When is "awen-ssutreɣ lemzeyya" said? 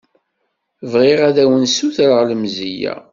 1.43-2.93